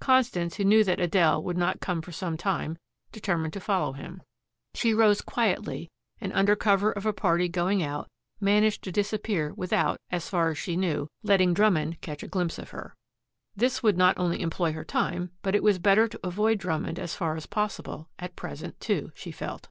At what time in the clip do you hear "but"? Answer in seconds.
15.40-15.54